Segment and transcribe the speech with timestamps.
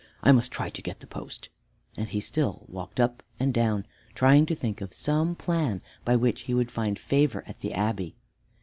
[0.23, 1.49] I must try to get the post."
[1.95, 3.85] And he still walked up and down,
[4.15, 8.15] trying to think of some plan by which he would find favor at the Abbey.